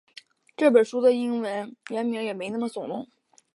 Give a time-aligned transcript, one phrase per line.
[0.57, 3.07] 这本书的英文原名也没那么耸动